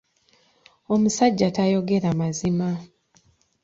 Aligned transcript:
Omusajja 0.93 1.47
tayogera 1.55 2.09
mazima. 2.19 2.69